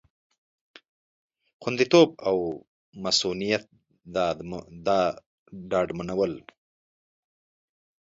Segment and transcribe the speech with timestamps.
[1.61, 2.37] خوندیتوب او
[3.03, 3.63] مصئونیت
[5.69, 6.33] ډاډمنول